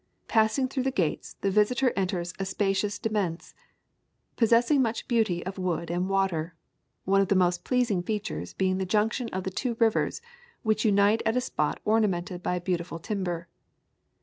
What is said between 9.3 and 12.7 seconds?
the two rivers, which unite at a spot ornamented by